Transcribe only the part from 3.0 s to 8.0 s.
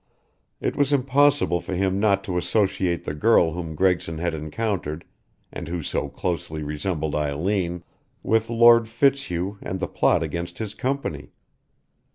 the girl whom Gregson had encountered, and who so closely resembled Eileen,